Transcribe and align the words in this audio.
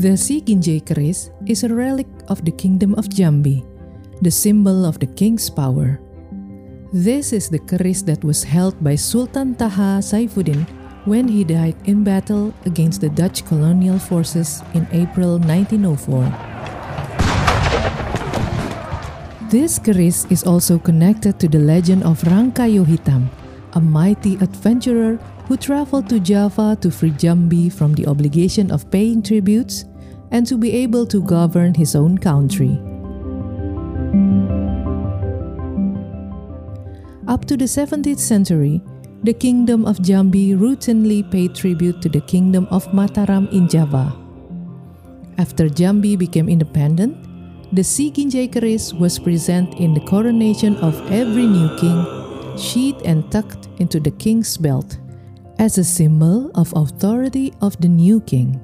The 0.00 0.16
Siginjei 0.16 0.80
keris 0.80 1.28
is 1.44 1.60
a 1.60 1.68
relic 1.68 2.08
of 2.32 2.40
the 2.40 2.56
kingdom 2.56 2.96
of 2.96 3.12
Jambi, 3.12 3.60
the 4.24 4.32
symbol 4.32 4.88
of 4.88 4.96
the 4.96 5.04
king's 5.04 5.52
power. 5.52 6.00
This 6.88 7.36
is 7.36 7.52
the 7.52 7.60
keris 7.60 8.00
that 8.08 8.24
was 8.24 8.40
held 8.40 8.80
by 8.80 8.96
Sultan 8.96 9.52
Thaha 9.60 10.00
Saifuddin 10.00 10.64
when 11.04 11.28
he 11.28 11.44
died 11.44 11.76
in 11.84 12.00
battle 12.00 12.56
against 12.64 13.04
the 13.04 13.12
Dutch 13.12 13.44
colonial 13.44 14.00
forces 14.00 14.64
in 14.72 14.88
April 14.88 15.36
1904. 15.36 15.92
This 19.52 19.76
keris 19.76 20.24
is 20.32 20.48
also 20.48 20.80
connected 20.80 21.36
to 21.44 21.46
the 21.46 21.60
legend 21.60 22.08
of 22.08 22.24
Rangkayo 22.24 22.88
Hitam, 22.88 23.28
a 23.76 23.80
mighty 23.84 24.40
adventurer 24.40 25.20
who 25.44 25.60
traveled 25.60 26.08
to 26.08 26.16
Java 26.16 26.78
to 26.80 26.88
free 26.88 27.12
Jambi 27.12 27.68
from 27.68 27.92
the 27.92 28.06
obligation 28.06 28.70
of 28.70 28.88
paying 28.88 29.20
tributes 29.20 29.89
and 30.30 30.46
to 30.46 30.56
be 30.56 30.72
able 30.72 31.06
to 31.06 31.22
govern 31.22 31.74
his 31.74 31.94
own 31.94 32.18
country. 32.18 32.80
Up 37.26 37.44
to 37.44 37.56
the 37.56 37.66
17th 37.66 38.18
century, 38.18 38.82
the 39.22 39.32
kingdom 39.32 39.84
of 39.84 39.98
Jambi 39.98 40.56
routinely 40.56 41.22
paid 41.30 41.54
tribute 41.54 42.00
to 42.02 42.08
the 42.08 42.22
kingdom 42.22 42.66
of 42.70 42.86
Mataram 42.86 43.52
in 43.52 43.68
Java. 43.68 44.16
After 45.38 45.68
Jambi 45.68 46.18
became 46.18 46.48
independent, 46.48 47.16
the 47.72 47.82
Siginjei 47.82 48.50
was 48.98 49.18
present 49.18 49.74
in 49.74 49.94
the 49.94 50.00
coronation 50.00 50.76
of 50.78 50.98
every 51.12 51.46
new 51.46 51.70
king, 51.78 52.04
sheathed 52.58 53.02
and 53.06 53.30
tucked 53.30 53.68
into 53.78 54.00
the 54.00 54.10
king's 54.10 54.56
belt, 54.56 54.98
as 55.58 55.78
a 55.78 55.84
symbol 55.84 56.50
of 56.56 56.72
authority 56.74 57.54
of 57.60 57.80
the 57.80 57.88
new 57.88 58.20
king. 58.22 58.58